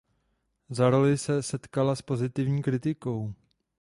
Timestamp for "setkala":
1.43-1.95